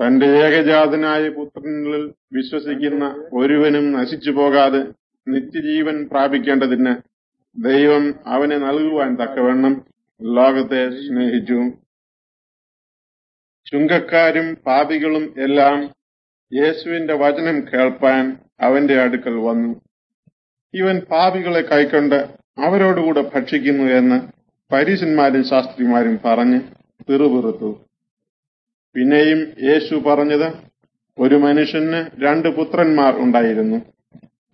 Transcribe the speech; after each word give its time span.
തന്റെ 0.00 0.26
ഏകജാതനായ 0.26 1.28
പുത്രനിൽ 1.28 2.12
വിശ്വസിക്കുന്ന 2.32 3.28
ഒരുവനും 3.32 3.92
നശിച്ചു 3.92 4.30
പോകാതെ 4.30 4.78
നിത്യജീവൻ 5.28 6.08
പ്രാപിക്കേണ്ടതിന് 6.08 6.96
ദൈവം 7.56 8.14
അവനെ 8.26 8.58
നൽകുവാൻ 8.58 9.16
തക്കവണ്ണം 9.16 9.84
ലോകത്തെ 10.22 10.90
സ്നേഹിച്ചു. 10.90 11.58
ചുങ്കക്കാരും 13.66 14.54
പാപികളും 14.66 15.34
എല്ലാം 15.38 15.94
യേശുവിന്റെ 16.52 17.14
വചനം 17.14 17.66
കേൾപ്പാൻ 17.74 18.36
അവന്റെ 18.60 19.00
അടുക്കൽ 19.00 19.34
വന്നു. 19.34 19.80
ഇവൻ 20.74 21.00
പാപികളെ 21.00 21.60
കൈക്കൊണ്ട് 21.60 22.18
അവരോടുകൂടെ 22.58 23.30
ഭക്ഷിക്കുന്നു 23.34 23.92
എന്ന് 23.92 24.18
പരീശന്മാരും 24.72 25.44
ശാസ്ത്രിമാരും 25.44 26.18
പറഞ്ഞ് 26.24 26.60
പിറുപിറുത്തു. 27.08 27.89
പിന്നെയും 28.94 29.52
യേശു 29.62 29.94
പറഞ്ഞത് 29.94 30.52
ഒരു 31.18 31.34
മനുഷ്യന് 31.34 32.06
രണ്ട് 32.18 32.48
പുത്രന്മാർ 32.48 33.16
ഉണ്ടായിരുന്നു. 33.18 33.76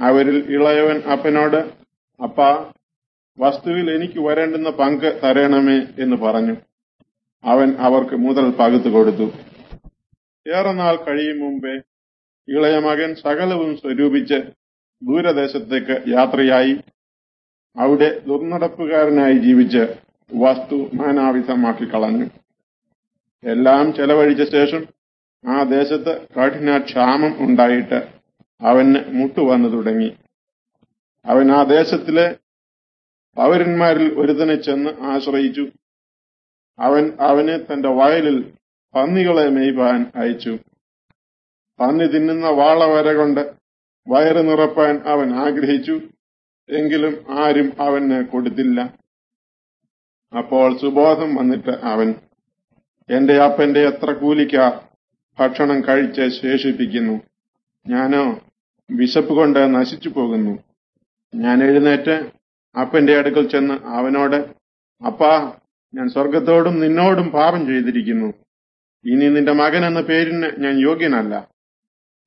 അവരിൽ 0.00 0.44
ഇളയവൻ 0.48 1.00
അപ്പനോട് 1.00 1.70
അപ്പ 2.22 2.40
വസ്തുവിൽ 3.38 3.90
എനിക്ക് 3.90 4.20
വരേണ്ടുന്ന 4.20 4.70
പങ്ക് 4.70 5.20
തരണമേ 5.24 6.02
എന്ന് 6.02 6.16
പറഞ്ഞു. 6.16 6.56
അവൻ 7.44 7.74
അവർക്ക് 7.78 8.16
മുതൽ 8.16 8.50
പകുത്തു 8.50 8.88
കൊടുത്തു. 8.88 9.32
ഏറെ 10.54 10.72
നാൾ 10.72 10.96
കഴിയും 10.96 11.38
മുമ്പേ 11.40 11.74
ഇളയ 12.48 12.78
മകൻ 12.78 13.14
സകലവും 13.14 13.76
സ്വരൂപിച്ച് 13.76 14.34
ദൂരദേശത്തേക്ക് 15.02 16.02
യാത്രയായി. 16.08 16.80
അവിടെ 17.76 18.20
ദുർനടപ്പുകാരനായി 18.26 19.32
ജീവിച്ച് 19.32 19.86
വസ്തു 20.34 20.90
നാനാവിധമാക്കി 20.94 21.84
കളഞ്ഞു. 21.84 22.26
എല്ലാം 23.44 23.94
ചെലവഴിച്ച 23.94 24.52
ശേഷം 24.52 24.86
ആ 25.48 25.62
ദേശത്ത് 25.62 26.26
കഠിന 26.34 26.78
ക്ഷാമം 26.78 27.44
ഉണ്ടായിട്ട് 27.44 28.08
അവന് 28.60 28.94
മുട്ടുവന്നു 29.08 29.68
തുടങ്ങി. 29.68 30.16
അവൻ 31.24 31.52
ആ 31.52 31.62
ദേശത്തിലെ 31.62 32.36
പൗരന്മാരിൽ 33.36 34.18
ഒരുതനെ 34.18 34.54
ചെന്ന് 34.54 34.90
ആശ്രയിച്ചു. 35.00 35.68
അവൻ 36.78 37.12
അവനെ 37.20 37.58
തന്റെ 37.58 37.88
വയലിൽ 37.88 38.52
പന്നികളെ 38.94 39.48
മെയ്പാൻ 39.48 40.12
അയച്ചു. 40.14 40.58
പന്നി 41.80 42.06
തിന്നുന്ന 42.06 42.48
വാളവര 42.48 43.12
കൊണ്ട് 43.12 43.52
വയറ് 44.08 44.48
നിറപ്പാൻ 44.48 45.02
അവൻ 45.06 45.34
ആഗ്രഹിച്ചു. 45.34 46.00
എങ്കിലും 46.68 47.24
ആരും 47.28 47.72
അവന് 47.80 48.26
കൊടുത്തില്ല. 48.26 48.80
അപ്പോൾ 50.38 50.78
സുബോധം 50.78 51.34
വന്നിട്ട് 51.34 51.70
അവൻ 51.70 52.14
എന്റെ 53.12 53.34
അപ്പന്റെ 53.42 53.80
എത്ര 53.80 54.12
കൂലിക്ക 54.12 54.70
ഭക്ഷണം 55.38 55.80
കഴിച്ച് 55.80 56.42
ശേഷിപ്പിക്കുന്നു. 56.42 57.20
ഞാനോ 57.86 58.40
വിശപ്പ് 58.90 59.34
കൊണ്ട് 59.34 59.74
നശിച്ചു 59.74 60.08
പോകുന്നു. 60.08 60.58
ഞാൻ 61.34 61.64
എഴുന്നേറ്റ് 61.64 62.32
അപ്പന്റെ 62.80 63.18
അടുക്കൽ 63.18 63.48
ചെന്ന് 63.48 63.74
അവനോട് 63.74 64.36
അപ്പാ 65.06 65.52
ഞാൻ 65.94 66.08
സ്വർഗത്തോടും 66.08 66.80
നിന്നോടും 66.80 67.28
പാപം 67.30 67.66
ചെയ്തിരിക്കുന്നു. 67.66 68.26
ഇനി 69.04 69.28
നിന്റെ 69.28 69.52
മകൻ 69.52 69.84
എന്ന 69.84 70.00
പേരിന് 70.00 70.50
ഞാൻ 70.58 70.78
യോഗ്യനല്ല. 70.78 71.48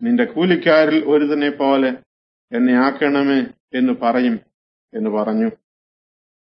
നിന്റെ 0.02 0.26
കൂലിക്കാരിൽ 0.26 1.04
ഒരുതനെ 1.06 1.50
പോലെ 1.50 1.90
എന്നെ 2.52 2.74
ആക്കണമേ 2.74 3.46
എന്ന് 3.74 3.94
പറയും 3.94 4.40
എന്ന് 4.94 5.10
പറഞ്ഞു. 5.10 5.52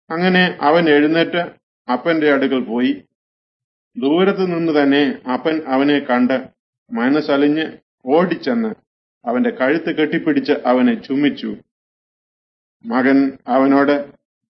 അങ്ങനെ 0.10 0.58
അവൻ 0.62 0.90
എഴുന്നേറ്റ് 0.90 1.52
അപ്പന്റെ 1.92 2.32
അടുക്കൽ 2.32 2.64
പോയി. 2.64 3.04
ദൂരത്ത് 4.00 4.44
നിന്ന് 4.56 4.82
തന്നെ 4.82 5.04
അപ്പൻ 5.34 5.62
അവനെ 5.68 6.00
കണ്ട് 6.00 6.38
മനസ്സലിഞ്ഞ് 6.92 7.66
ഓടിച്ചെന്ന് 8.06 8.72
അവന്റെ 9.26 9.50
കഴുത്ത് 9.50 9.96
കെട്ടിപ്പിടിച്ച് 9.96 10.52
അവനെ 10.66 10.94
ചുമിച്ചു 10.94 11.56
മകൻ 12.86 13.38
അവനോട് 13.48 13.96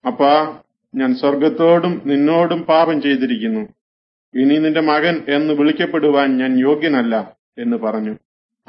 അപ്പാ 0.07 0.59
ഞാൻ 0.95 1.15
സ്വർഗത്തോടും 1.15 2.01
നിന്നോടും 2.05 2.63
പാപം 2.63 3.01
ചെയ്തിരിക്കുന്നു. 3.01 3.63
ഇനി 4.33 4.57
നിന്റെ 4.57 4.81
മകൻ 4.81 5.21
എന്ന് 5.27 5.53
വിളിക്കപ്പെടുവാൻ 5.53 6.37
ഞാൻ 6.37 6.59
യോഗ്യനല്ല 6.59 7.37
എന്ന് 7.57 7.77
പറഞ്ഞു. 7.77 8.13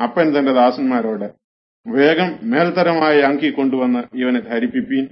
അപ്പൻ 0.03 0.39
തന്റെ 0.39 0.53
ദാസന്മാരോട് 0.53 1.29
വേഗം 1.87 2.39
മേൽത്തരമായ 2.43 3.21
അങ്കി 3.21 3.51
കൊണ്ടുവന്ന് 3.51 4.17
ഇവനെ 4.17 4.41
ധരിപ്പിപ്പീൻ. 4.41 5.09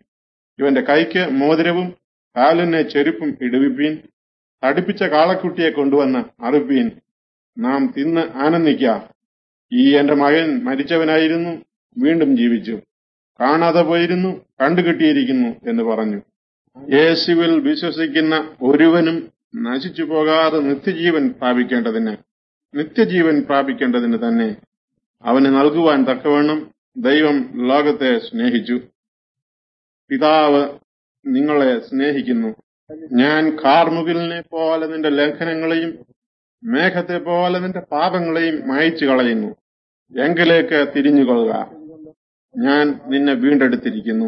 ഇവന്റെ 0.59 0.81
കൈക്ക് 0.81 1.29
മോതിരവും 1.31 1.95
കാലിന് 2.37 2.83
ചെരുപ്പും 2.89 3.39
ഇടുവിപ്പീൻ. 3.43 3.99
തടിപ്പിച്ച 4.65 5.03
കാളക്കുട്ടിയെ 5.03 5.71
കൊണ്ടുവന്ന് 5.71 6.45
അറുപ്പീൻ 6.45 6.91
നാം 7.59 7.95
തിന്ന് 7.99 8.21
ആനന്ദിക്ക. 8.21 8.99
ഈ 9.73 9.97
എന്റെ 9.97 10.15
മകൻ 10.15 10.65
മരിച്ചവനായിരുന്നു 10.65 11.65
വീണ്ടും 11.99 12.37
ജീവിച്ചു. 12.37 12.79
കാണാതെ 13.41 13.83
പോയിരുന്നു 13.83 14.45
കണ്ടുകിട്ടിയിരിക്കുന്നു 14.61 15.71
എന്ന് 15.71 15.83
പറഞ്ഞു. 15.83 16.21
യേശുവിൽ 16.93 17.61
വിശ്വസിക്കുന്ന 17.61 18.57
ഒരുവനും 18.63 19.29
നശിച്ചു 19.57 20.03
പോകാതെ 20.03 20.59
നിത്യജീവൻ 20.59 21.29
പ്രാപിക്കേണ്ടതിന് 21.29 22.17
നിത്യജീവൻ 22.75 23.43
പ്രാപിക്കേണ്ടതിന് 23.43 24.19
തന്നെ 24.19 24.57
അവന് 25.25 25.47
നൽകുവാൻ 25.47 26.05
തക്കവണ്ണം 26.05 26.71
ദൈവം 26.97 27.69
ലോകത്തെ 27.69 28.19
സ്നേഹിച്ചു. 28.19 28.81
പിതാവ് 30.09 30.69
നിങ്ങളെ 31.27 31.79
സ്നേഹിക്കുന്നു. 31.79 32.64
ഞാൻ 33.13 33.57
കാർമുകിലിനെ 33.65 34.41
പോലെ 34.41 34.87
നിന്റെ 34.87 35.09
ലംഘനങ്ങളെയും 35.09 35.93
മേഘത്തെ 36.65 37.19
പോലെ 37.19 37.59
നിന്റെ 37.59 37.81
പാപങ്ങളെയും 37.81 38.69
മായച്ചു 38.69 39.05
കളയുന്നു. 39.07 39.51
എങ്കിലേക്ക് 40.13 40.93
തിരിഞ്ഞുകൊള്ളുക. 40.97 41.53
ഞാൻ 42.55 43.01
നിന്നെ 43.07 43.33
വീണ്ടെടുത്തിരിക്കുന്നു. 43.33 44.27